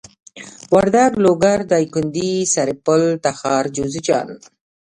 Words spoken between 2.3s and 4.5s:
سرپل تخار جوزجان